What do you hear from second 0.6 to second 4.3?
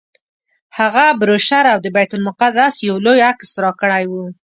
هغه بروشر او د بیت المقدس یو لوی عکس راکړی و.